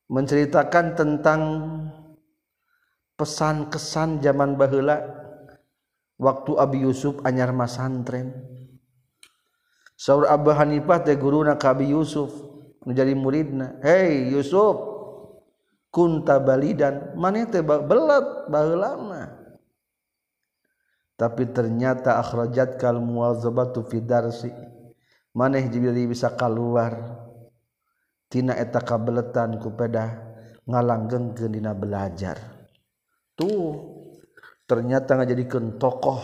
Menceritakan 0.08 0.96
tentang 0.96 1.42
pesan 3.20 3.68
kesan 3.68 4.24
zaman 4.24 4.56
baheula 4.56 5.04
waktu 6.16 6.56
Abi 6.56 6.80
Yusuf 6.88 7.20
anyar 7.28 7.52
masantren 7.52 8.32
Saur 9.98 10.30
Abu 10.32 10.56
Hanifah 10.56 11.04
teh 11.04 11.18
guruna 11.20 11.60
ka 11.60 11.76
Abi 11.76 11.92
Yusuf 11.92 12.32
menjadi 12.88 13.18
muridna. 13.18 13.82
Hei 13.84 14.32
Yusuf 14.32 14.80
kunta 15.92 16.40
balidan. 16.40 17.18
Maneh 17.20 17.50
teh 17.50 17.66
belet 17.66 18.48
baheula 18.48 18.96
mah 18.96 19.28
tapi 21.18 21.50
ternyata 21.50 22.22
akhrajat 22.22 22.78
kal 22.78 23.02
muwazabatu 23.02 23.82
fi 23.90 23.98
darsi. 24.06 24.54
Maneh 25.34 25.66
jadi 25.66 26.06
bisa 26.06 26.38
keluar. 26.38 27.26
Tina 28.30 28.54
eta 28.54 28.84
kabeletan 28.84 29.58
ku 29.58 29.74
pedah 29.74 30.14
ngalanggengkeun 30.70 31.52
dina 31.58 31.74
belajar. 31.74 32.38
Tuh 33.34 33.98
ternyata 34.70 35.18
ngajadikeun 35.18 35.82
tokoh 35.82 36.22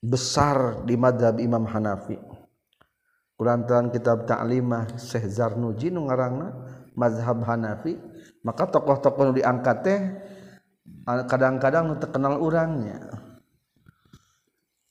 besar 0.00 0.86
di 0.88 0.96
madhab 0.96 1.36
Imam 1.36 1.68
Hanafi. 1.68 2.16
Kulantaran 3.36 3.92
kitab 3.92 4.24
ta'limah 4.24 4.96
Syekh 4.96 5.28
Zarnuji 5.28 5.92
nu 5.92 6.08
ngaranna 6.08 6.56
mazhab 6.96 7.44
Hanafi 7.44 8.00
maka 8.40 8.64
tokoh-tokoh 8.64 9.28
nu 9.28 9.32
diangkat 9.36 9.76
teh 9.84 10.00
kadang-kadang 11.04 12.00
terkenal 12.00 12.40
orangnya 12.40 13.25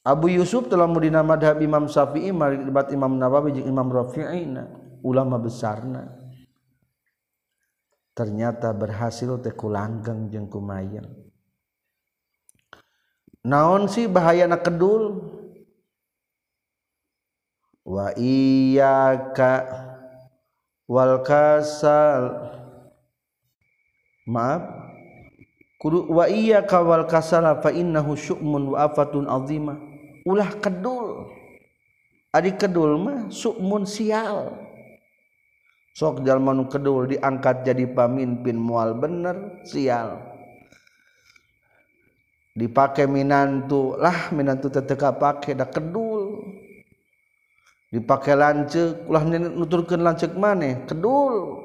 Abu 0.05 0.29
Yusuf 0.29 0.69
telah 0.69 0.85
mudina 0.85 1.25
madhab 1.25 1.57
Imam 1.65 1.89
Syafi'i 1.89 2.29
mari 2.29 2.61
debat 2.61 2.93
Imam 2.93 3.17
Nawawi 3.17 3.57
jeung 3.57 3.67
Imam 3.67 3.89
Rafi'ina. 3.89 4.69
Ulama 5.01 5.41
besarna. 5.41 6.13
Ternyata 8.13 8.69
berhasil 8.71 9.41
teh 9.41 9.51
kulanggeng 9.51 10.29
jeung 10.29 10.47
kumayan 10.47 11.25
naon 13.45 13.85
sih 13.85 14.09
bahayana 14.09 14.57
kedul? 14.57 15.21
Wa 17.85 18.17
iyyaka 18.17 19.61
wal 20.89 21.21
kasal. 21.21 22.49
Maaf. 24.25 24.65
Kudu 25.77 26.09
wa 26.09 26.25
iyyaka 26.25 26.81
wal 26.81 27.05
kasala 27.05 27.61
fa 27.61 27.69
innahu 27.69 28.17
syu'mun 28.17 28.73
wa 28.73 28.89
afatun 28.89 29.29
azimah 29.29 29.77
ulah 30.25 30.51
kedul. 30.57 31.29
Adik 32.35 32.67
kedul 32.67 32.99
mah 32.99 33.31
sukmun 33.31 33.87
sial. 33.87 34.57
Sok 35.95 36.27
jalma 36.27 36.51
nu 36.51 36.67
kedul 36.67 37.07
diangkat 37.07 37.63
jadi 37.63 37.87
pamimpin 37.87 38.59
mual 38.59 38.91
bener 38.99 39.63
sial. 39.63 40.19
Dipakai 42.51 43.07
minantu 43.07 43.95
lah 43.95 44.33
minantu 44.35 44.67
teteka 44.67 45.15
pakai 45.15 45.55
dah 45.55 45.69
kedul. 45.71 46.43
Dipakai 47.95 48.35
lancek 48.35 49.07
ulah 49.07 49.23
nuturkan 49.23 50.03
lancek 50.03 50.35
mana 50.35 50.83
kedul. 50.83 51.63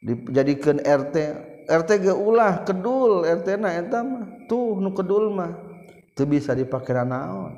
Dijadikan 0.00 0.80
RT 0.80 1.16
RT 1.68 1.90
ge 2.08 2.14
ulah 2.16 2.64
kedul 2.64 3.28
RT 3.28 3.60
na 3.60 3.76
eta 3.76 4.00
mah. 4.00 4.48
Tuh 4.48 4.80
nu 4.80 4.96
kedul 4.96 5.28
mah 5.28 5.71
itu 6.12 6.28
bisa 6.28 6.52
dipakai 6.52 7.08
naon? 7.08 7.56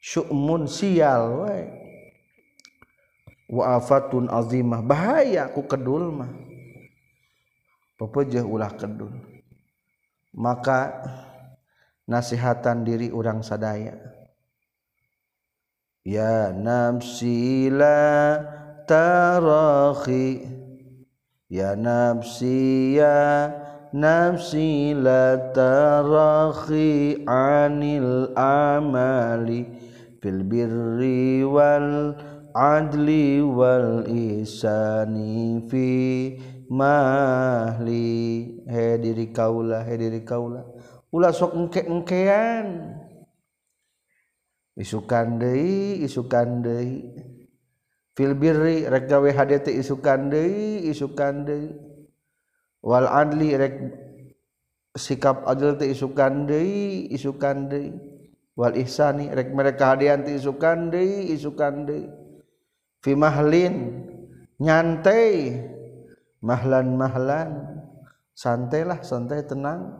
Syu'mun 0.00 0.64
sial 0.64 1.44
wae 1.44 1.64
wa 3.52 3.76
afatun 3.76 4.32
azimah. 4.32 4.80
Bahaya 4.80 5.52
ku 5.52 5.68
kedul 5.68 6.08
mah. 6.08 6.32
Pepejeh 8.00 8.40
ulah 8.40 8.72
kedul. 8.72 9.12
Maka 10.34 11.04
nasihatan 12.08 12.82
diri 12.84 13.12
orang 13.12 13.44
sadaya. 13.44 13.96
Ya 16.04 16.52
nafsi 16.52 17.68
la 17.72 18.40
tarakhi 18.84 20.44
ya 21.48 21.72
nafsi 21.72 23.00
ya 23.00 23.48
tarakhi 25.54 27.22
anil 27.30 28.34
amali 28.34 29.70
fil 30.18 30.42
birri 30.42 31.46
wal 31.46 32.18
adli 32.58 33.38
wal 33.38 34.02
isani 34.10 35.62
fi 35.70 35.86
mahli 36.66 38.66
he 38.66 38.98
diri 38.98 39.30
kaula 39.30 39.86
he 39.86 39.94
diri 39.94 40.26
kaula 40.26 40.66
ulah 41.14 41.30
sok 41.30 41.54
engke-engkean 41.54 42.98
isukan 44.74 45.38
deui 45.38 46.02
isukan 46.02 46.66
deui 46.66 47.14
fil 48.18 48.34
birri 48.34 48.90
rek 48.90 49.06
gawe 49.06 49.30
hade 49.30 49.62
isukan 49.70 50.34
deui 50.34 50.90
isukan 50.90 51.46
deui 51.46 51.83
wal 52.84 53.08
adli 53.08 53.56
rek 53.56 53.74
sikap 54.92 55.48
adil 55.48 55.74
teh 55.80 55.88
isukan 55.88 56.44
deui 56.44 57.08
isukan 57.10 57.66
deui. 57.72 57.96
Wal 58.54 58.78
ihsani 58.78 59.32
rek 59.34 59.50
mereka 59.50 59.96
hadian 59.96 60.22
teh 60.22 60.36
isukan 60.36 60.92
deui 60.92 61.32
isukan 61.32 61.88
deui. 61.88 62.06
Fi 63.00 63.16
mahlin 63.16 64.04
nyantai. 64.60 65.58
Mahlan 66.44 67.00
mahlan. 67.00 67.50
Santailah 68.36 69.00
santai 69.00 69.42
tenang. 69.48 69.96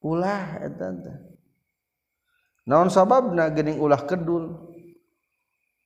Ulah 0.00 0.64
eta 0.64 0.88
teh. 0.96 1.18
Naon 2.66 2.88
sababna 2.88 3.52
geuning 3.52 3.78
ulah 3.78 4.02
kedul. 4.08 4.72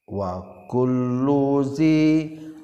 Wa 0.06 0.38
kullu 0.70 1.66
zi 1.66 1.98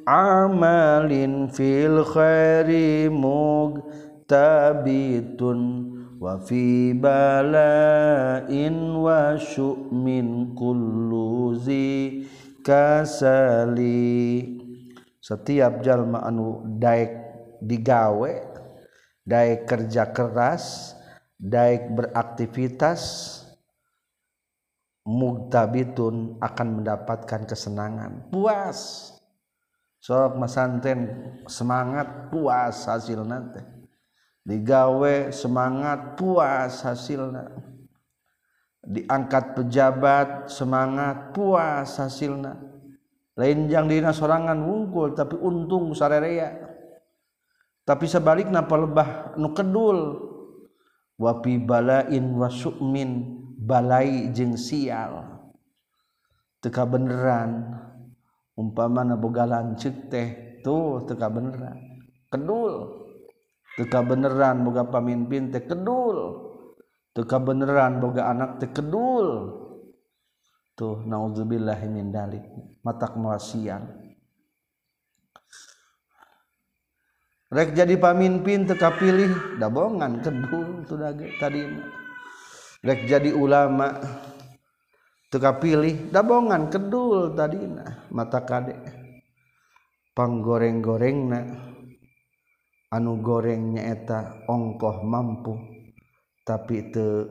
amalin 0.07 1.51
fil 1.51 2.05
khairi 2.07 3.11
mugtabitun 3.13 5.61
wa 6.23 6.39
fi 6.39 6.95
bala'in 6.95 8.95
wa 8.99 9.37
syu'min 9.39 10.55
kullu 10.55 11.55
zi 11.59 12.23
kasali. 12.63 14.47
Setiap 15.23 15.87
jalma 15.87 16.27
anu 16.27 16.67
daek 16.83 17.15
digawe 17.63 18.33
daek 19.23 19.71
kerja 19.71 20.11
keras 20.11 20.99
daek 21.39 21.95
beraktivitas 21.95 23.39
mugtabitun 25.07 26.39
akan 26.39 26.83
mendapatkan 26.83 27.43
kesenangan. 27.47 28.31
Puas 28.31 29.11
sok 30.03 30.35
mesanten 30.35 31.31
semangat 31.47 32.35
puas 32.35 32.91
hasil 32.91 33.23
nanti 33.23 33.63
digawe 34.43 35.31
semangat 35.31 36.19
puas 36.19 36.83
hasilnya 36.83 37.47
diangkat 38.83 39.55
pejabat 39.55 40.51
semangat 40.51 41.31
puas 41.31 41.87
hasilnya 42.03 42.73
lain 43.33 43.65
yang 43.73 43.89
dina 43.89 44.13
sorangan 44.13 44.61
wungkul 44.61 45.17
tapi 45.17 45.41
untung 45.41 45.97
sarerea. 45.97 46.53
Tapi 47.83 48.05
sebaliknya 48.07 48.63
pelebah 48.69 49.35
nu 49.41 49.57
kedul. 49.57 50.31
Wapi 51.17 51.61
balain 51.63 52.35
wasukmin 52.35 53.41
balai 53.57 54.33
jeng 54.35 54.59
sial. 54.59 55.23
Teka 56.63 56.83
beneran 56.87 57.79
umpama 58.63 59.03
naboga 59.03 59.43
lancik 59.43 60.07
teh 60.07 60.63
tuh 60.63 61.03
teka 61.11 61.27
beneran 61.27 61.75
kedul. 62.31 63.03
Teka 63.73 64.05
beneran 64.05 64.63
boga 64.63 64.87
pamimpin 64.87 65.51
teh 65.51 65.67
kedul. 65.67 66.19
Teka 67.13 67.43
beneran 67.43 67.99
boga 67.99 68.31
anak 68.31 68.63
teh 68.63 68.71
kedul. 68.71 69.59
Tuh 70.79 71.03
naudzubillah 71.03 71.83
min 71.91 72.15
dalik. 72.15 72.47
Matak 72.87 73.19
muasian 73.19 74.03
rek 77.53 77.77
jadi 77.77 78.01
pamimpin 78.01 78.65
teka 78.65 78.97
pilih 78.97 79.61
dabongan 79.61 80.25
kedul 80.25 80.89
tuh 80.89 80.97
tadi 81.37 81.63
rek 82.81 83.01
jadi 83.05 83.37
ulama. 83.37 84.01
Teka 85.33 85.57
pilih. 85.57 86.13
Dabongan 86.13 86.69
kedul 86.69 87.33
tadi 87.33 87.57
mata 88.13 88.45
Kadekpang 88.45 90.45
goreng-goreng 90.45 91.33
anu 92.93 93.17
gorengnyaeta 93.25 94.45
ongkoh 94.45 95.01
mampu 95.01 95.57
tapi 96.45 96.85
itu 96.85 97.25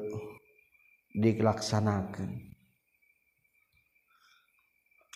dilaksanakan 1.13 2.49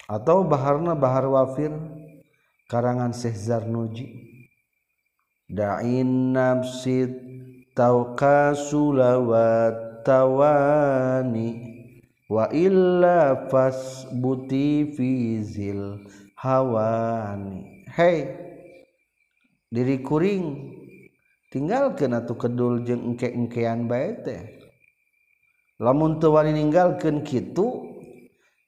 atau 0.06 0.46
Baharna 0.46 0.94
Bahar 0.94 1.26
wafir 1.26 1.74
karangan 2.70 3.10
Syzar 3.10 3.66
Nuji 3.66 4.06
dain 5.50 6.38
nafsid 6.38 7.10
tauka 7.74 8.54
Sulawat 8.54 10.06
tawani 10.06 11.75
wa 12.26 12.50
illa 12.50 13.50
fasbuti 13.50 14.94
fizil 14.98 16.02
hawani. 16.40 17.86
Hei 17.94 18.26
diri 19.70 20.02
kuring 20.02 20.74
tinggal 21.54 21.94
kena 21.94 22.26
tu 22.26 22.34
kedul 22.34 22.82
jeung 22.82 23.14
engke-engkean 23.14 23.86
bae 23.86 24.18
teh. 24.26 24.44
Lamun 25.76 26.24
teu 26.24 26.32
wani 26.32 26.56
ninggalkeun 26.56 27.22
kitu 27.28 27.94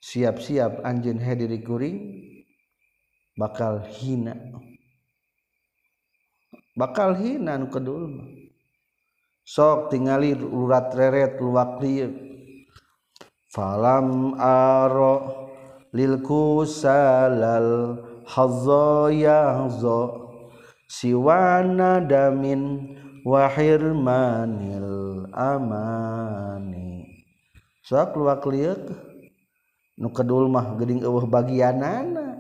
siap-siap 0.04 0.84
anjeun 0.84 1.24
he 1.24 1.34
diri 1.40 1.60
kuring 1.64 1.98
bakal 3.40 3.80
hina. 3.88 4.36
Bakal 6.78 7.18
hina 7.18 7.58
nu 7.58 7.72
kedul 7.74 8.22
sok 9.48 9.90
tingali 9.90 10.36
urat 10.36 10.94
reret 10.94 11.40
luak 11.42 11.82
lieu. 11.82 12.27
falam 13.52 14.36
aro 14.40 15.48
lil 15.96 16.20
kusalal 16.24 18.00
hazza 18.28 19.12
yahza 19.12 20.00
siwana 20.88 22.00
damin 22.04 22.96
wahirmanil 23.28 25.28
amani. 25.36 27.04
Sok 27.84 28.20
luak 28.20 28.44
liuk 28.48 28.84
nu 30.00 30.12
kedul 30.12 30.52
mah 30.52 30.76
geuning 30.76 31.04
eueuh 31.04 31.28
bagianana. 31.28 32.40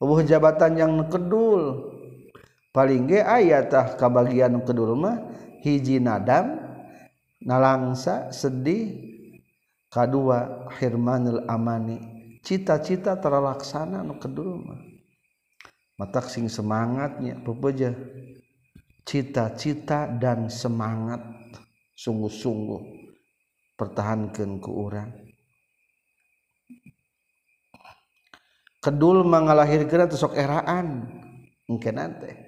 Eueuh 0.00 0.20
jabatan 0.24 0.80
yang 0.80 0.94
kedul. 1.08 1.92
Paling 2.74 3.06
ge 3.06 3.22
aya 3.22 3.62
tah 3.68 3.94
kabagian 3.94 4.52
nu 4.52 4.60
kedul 4.66 4.96
mah 4.96 5.22
hiji 5.62 6.02
nadam 6.02 6.58
nalangsa 7.40 8.32
sedih 8.34 9.13
kedua 9.94 10.66
hirmanul 10.82 11.46
amani. 11.46 12.02
Cita-cita 12.42 13.16
terlaksana 13.16 14.02
nu 14.02 14.18
kedua 14.18 14.58
matak 15.94 16.26
sing 16.26 16.50
semangatnya 16.50 17.38
pupuja 17.46 17.94
cita-cita 19.06 20.10
dan 20.18 20.50
semangat. 20.50 21.22
Sungguh-sungguh 21.94 22.82
pertahankan 23.78 24.58
ke 24.58 24.70
orang. 24.74 25.10
Kedul 28.82 29.22
mengalahirkan 29.22 30.10
sok 30.10 30.34
eraan? 30.34 31.06
Mungkin 31.70 31.94
nanti 31.94 32.44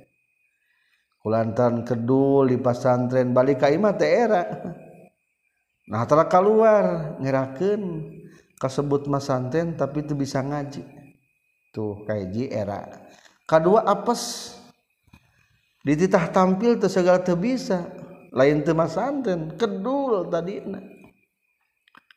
lantaran 1.27 1.83
kedul 1.83 2.55
di 2.55 2.59
pasantren 2.63 3.35
balik 3.35 3.63
Kamat 3.63 3.99
era 4.03 4.43
nah 5.87 6.03
telah 6.05 6.27
keluar 6.27 7.17
nyeraken 7.23 8.11
kasebut 8.59 9.07
masanten 9.07 9.77
tapi 9.79 10.03
itu 10.03 10.13
bisa 10.19 10.43
ngaji. 10.43 10.83
Tuh 11.71 12.03
kaji 12.09 12.51
era. 12.51 12.85
Kedua 13.47 13.85
apes 13.87 14.55
dititah 15.87 16.33
tampil 16.35 16.81
tuh 16.81 16.91
segala 16.91 17.23
tuh 17.23 17.39
bisa. 17.39 17.87
Lain 18.37 18.61
tuh 18.67 18.77
masanten 18.77 19.55
kedul 19.55 20.29
tadi. 20.29 20.61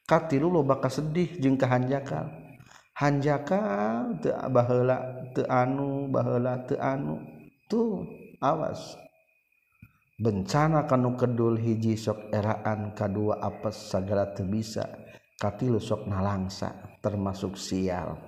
Katilu 0.09 0.49
lo 0.49 0.65
bakal 0.65 0.89
sedih 0.89 1.37
jeung 1.37 1.53
kahanjakal 1.53 2.39
hanjakal 2.99 4.19
teu 4.19 4.35
baheula 4.51 4.97
teu 5.31 5.47
anu 5.47 6.11
baheula 6.11 6.59
teu 6.67 6.75
anu. 6.81 7.23
Tuh 7.71 8.03
awas. 8.43 8.99
bencana 10.19 10.83
kanu 10.83 11.15
Kedul 11.15 11.55
hiji 11.55 11.95
sok 11.95 12.27
eraan 12.35 12.91
K2 12.91 13.39
apes 13.39 13.87
segala 13.87 14.27
bisa 14.35 14.83
katilu 15.39 15.79
sok 15.79 16.11
nalangsa 16.11 16.99
termasuk 16.99 17.55
sial. 17.55 18.19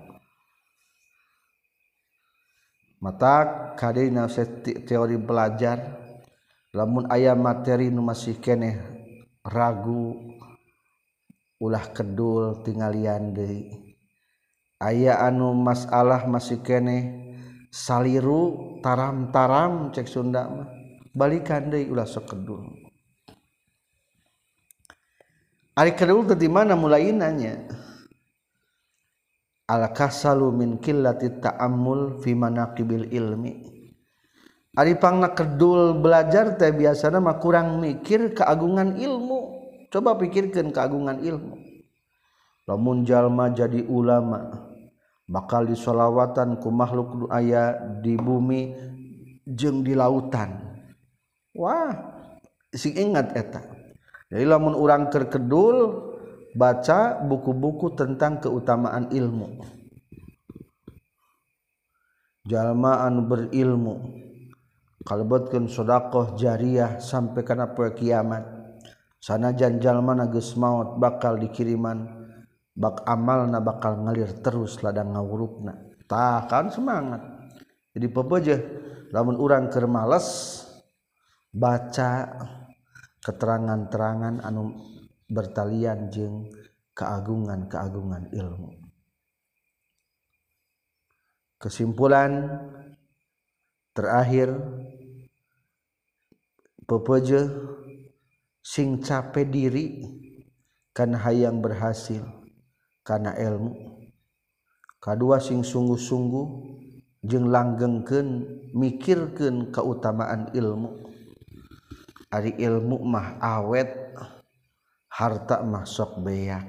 Mata 3.04 3.73
kadina 3.75 4.32
teori 4.88 5.19
belajar 5.19 5.99
lamun 6.71 7.12
ayam 7.12 7.43
materi 7.43 7.91
nu 7.91 7.99
masih 8.06 8.39
keneh 8.39 8.80
ragu 9.43 10.32
ulah 11.60 11.91
kedul 11.91 12.63
tinggalian 12.63 13.36
deui. 13.36 13.67
Aya 14.82 15.21
anu 15.21 15.54
masalah 15.54 16.25
masih 16.25 16.63
keneh 16.63 17.36
saliru 17.69 18.80
taram-taram 18.82 19.93
cek 19.93 20.10
Sunda 20.10 20.45
mah. 20.49 20.81
Balikan 21.12 21.67
deui 21.67 21.91
ulah 21.91 22.08
sok 22.08 22.36
kedul. 22.36 22.63
Ari 25.76 25.95
kedul 25.95 26.28
teh 26.28 26.39
di 26.39 26.52
mana 26.52 26.76
mulainanya 26.76 27.67
al 29.71 29.88
kasalu 29.95 30.52
min 30.52 30.69
qillati 30.84 31.39
ta'ammul 31.39 32.19
fi 32.19 32.36
manaqibil 32.36 33.08
ilmi. 33.12 33.54
Aripangna 34.71 35.36
kedul 35.36 36.00
belajar 36.00 36.56
teh 36.56 36.71
biasa 36.71 37.12
mah 37.19 37.39
kurang 37.43 37.84
mikir 37.84 38.32
keagungan 38.32 38.95
ilmu. 38.95 39.60
Coba 39.91 40.15
pikirkan 40.15 40.71
keagungan 40.71 41.19
ilmu. 41.19 41.60
Lamun 42.71 43.04
jalma 43.04 43.52
jadi 43.52 43.84
ulama 43.84 44.71
bakal 45.28 45.67
disolawatan 45.67 46.56
ku 46.63 46.71
makhluk 46.71 47.28
ayah 47.36 47.76
di 48.00 48.15
bumi 48.15 48.71
jeng 49.43 49.84
di 49.84 49.91
lautan 49.91 50.71
Wah. 51.56 51.92
Si 52.72 52.96
ingat 52.96 53.36
eta. 53.36 53.62
Jadi 54.32 54.48
lamun 54.48 54.76
orang 54.76 55.12
kerkedul 55.12 56.08
baca 56.56 57.20
buku-buku 57.20 57.96
tentang 58.00 58.40
keutamaan 58.40 59.12
ilmu. 59.12 59.60
Jalmaan 62.48 63.28
berilmu. 63.28 63.96
Kalebetkeun 65.02 65.68
sedekah 65.68 66.40
jariah 66.40 67.02
sampai 67.04 67.44
kana 67.44 67.76
poe 67.76 67.92
kiamat. 67.92 68.48
Sanajan 69.20 69.84
jalma 69.84 70.16
geus 70.32 70.56
maot 70.58 70.98
bakal 70.98 71.38
dikiriman 71.38 72.22
bak 72.72 73.04
amalna 73.06 73.60
bakal 73.60 74.00
ngalir 74.00 74.32
terus 74.42 74.80
ladang 74.82 75.14
ngawurupna 75.14 75.92
tah 76.12 76.44
kan 76.52 76.68
semangat. 76.68 77.24
Jadi 77.96 78.08
pepeje 78.12 78.56
lamun 79.16 79.40
urang 79.40 79.72
keur 79.72 79.88
males 79.88 80.60
baca 81.52 82.32
keterangan-terangan 83.22 84.42
anu 84.42 84.72
bertalian 85.28 86.08
jeung 86.12 86.48
keagungan-keagungan 86.96 88.32
ilmu. 88.32 88.72
Kesimpulan 91.62 92.58
terakhir 93.94 94.58
pepeje 96.90 97.46
sing 98.66 98.98
capek 99.04 99.46
diri 99.46 99.86
karena 100.92 101.22
hayang 101.22 101.62
berhasil 101.62 102.26
karena 103.06 103.38
ilmu. 103.38 104.02
Kedua 105.02 105.38
sing 105.42 105.62
sungguh-sungguh 105.62 106.48
jeng 107.26 107.50
langgengken 107.50 108.46
mikirkan 108.74 109.70
keutamaan 109.70 110.50
ilmu 110.54 111.11
hari 112.32 112.56
ilmu 112.56 113.04
mah 113.04 113.36
awet 113.44 114.15
harta 115.12 115.60
masuk 115.67 116.24
beak. 116.24 116.63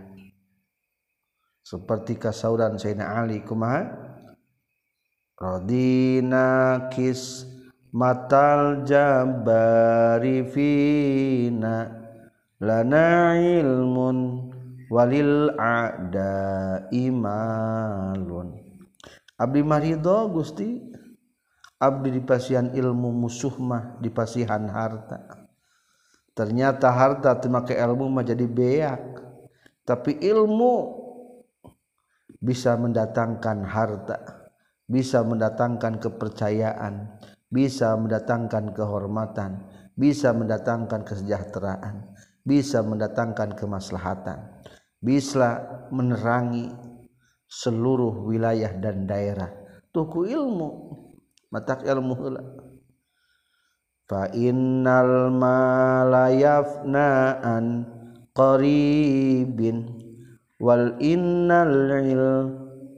Seperti 1.63 2.19
kasauran 2.19 2.75
Sayyidina 2.75 3.23
Ali 3.23 3.47
kumaha? 3.47 3.87
Rodinakis 5.39 7.47
matal 7.95 8.83
jabari 8.83 10.43
fina 10.51 11.87
lana 12.59 13.39
ilmun 13.39 14.51
walil 14.91 15.55
ada 15.55 16.83
imalun. 16.91 18.59
Abdi 19.39 19.63
marido 19.63 20.27
gusti. 20.35 20.91
Abdi 21.83 22.15
dipasihan 22.15 22.71
ilmu 22.71 23.27
musuh 23.27 23.59
mah 23.59 23.99
dipasihan 23.99 24.71
harta 24.71 25.42
ternyata 26.33 26.89
harta 26.93 27.37
temake 27.39 27.77
ilmu 27.77 28.09
mah 28.09 28.25
jadi 28.25 28.47
beak. 28.49 29.03
Tapi 29.83 30.23
ilmu 30.23 31.03
bisa 32.43 32.75
mendatangkan 32.75 33.63
harta 33.63 34.19
bisa 34.91 35.23
mendatangkan 35.23 36.03
kepercayaan 36.03 37.23
bisa 37.47 37.95
mendatangkan 37.95 38.75
kehormatan 38.75 39.63
bisa 39.95 40.35
mendatangkan 40.35 41.07
kesejahteraan 41.07 42.11
bisa 42.43 42.83
mendatangkan 42.83 43.55
kemaslahatan 43.55 44.43
bisa 44.99 45.63
menerangi 45.95 46.75
seluruh 47.53 48.25
wilayah 48.25 48.73
dan 48.81 49.05
daerah. 49.05 49.51
Tuku 49.93 50.27
ilmu 50.31 50.71
mata 51.53 51.79
ilmu 51.79 52.15
faal 54.13 55.33
malayafnaan 55.33 57.89
qaribin 58.37 60.03
Wal 60.63 60.95
innal 61.03 61.75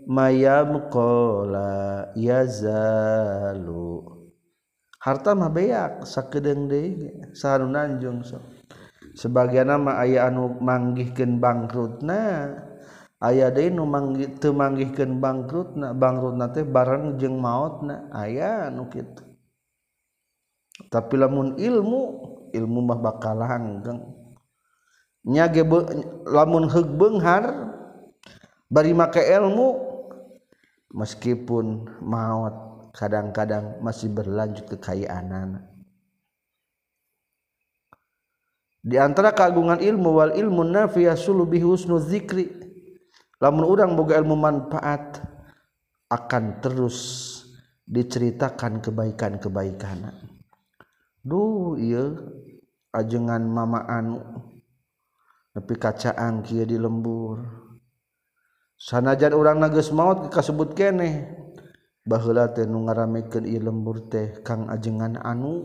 mayamkola 0.05 1.73
yazalu. 2.13 4.05
Harta 5.01 5.33
mah 5.33 5.49
beak 5.49 6.05
sakedeng 6.05 6.69
deui 6.69 7.09
sahareu 7.33 7.73
nanjung 7.73 8.21
sok. 8.21 8.45
Sebagian 9.17 9.73
nama 9.73 9.97
aya 9.97 10.29
anu 10.29 10.61
manggihkeun 10.61 11.41
bangkrutna 11.41 12.53
aya 13.25 13.49
deui 13.49 13.73
nu 13.73 13.89
manggih 13.89 14.37
teu 14.37 14.53
manggihkeun 14.53 15.25
bangkrutna 15.25 15.97
bangkrutna 15.97 16.53
teh 16.53 16.69
bareng 16.69 17.17
jeung 17.17 17.41
maotna 17.41 18.13
aya 18.13 18.69
anu 18.69 18.93
kitu. 18.93 19.25
Tapi 20.91 21.15
lamun 21.15 21.55
ilmu 21.55 22.01
ilmu 22.51 22.79
mah 22.83 22.99
bakal 22.99 23.39
langgeng 23.39 24.03
nya 25.25 25.49
lamun 26.29 26.67
heug 26.69 26.95
beunghar 26.99 27.73
bari 28.69 28.93
make 28.93 29.23
ilmu 29.23 29.79
meskipun 30.93 31.87
maut 32.03 32.55
kadang-kadang 32.95 33.79
masih 33.83 34.11
berlanjut 34.11 34.67
kekayaan 34.71 35.31
anak 35.31 35.65
di 38.85 39.01
antara 39.01 39.33
keagungan 39.33 39.81
ilmu 39.81 40.11
wal 40.13 40.33
ilmu 40.37 40.61
nafiya 40.61 41.17
sulubi 41.17 41.57
husnu 41.65 41.97
zikri. 42.05 42.53
Lamun 43.41 43.65
urang 43.65 43.97
boga 43.97 44.21
ilmu 44.21 44.37
manfaat 44.37 45.25
akan 46.13 46.61
terus 46.61 46.97
diceritakan 47.89 48.85
kebaikan-kebaikan 48.85 50.13
duh 51.25 51.75
iya 51.81 52.15
ajengan 52.95 53.43
mama 53.43 53.83
anu. 53.91 54.23
Nepi 55.55 55.75
kacaan 55.79 56.43
kia 56.43 56.67
di 56.67 56.79
lembur. 56.79 57.43
Sanajan 58.75 59.33
orang 59.33 59.63
nages 59.63 59.91
maut 59.95 60.31
kasebut 60.31 60.75
keneh. 60.77 61.31
Baheula 62.05 62.53
teh 62.53 62.69
nu 62.69 62.85
ngaramekeun 62.85 63.49
ieu 63.49 63.63
lembur 63.63 64.13
teh 64.13 64.45
kang 64.45 64.69
ajengan 64.69 65.17
anu. 65.23 65.65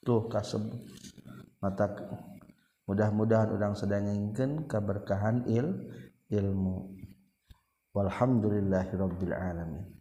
Tuh 0.00 0.30
kasebut. 0.30 0.80
Mata 1.60 1.92
mudah-mudahan 2.88 3.52
urang 3.52 3.74
sedangengkeun 3.76 4.64
kaberkahan 4.64 5.44
il 5.50 5.90
ilmu. 6.32 6.96
Walhamdulillahirabbil 7.92 9.34
alamin. 9.34 9.99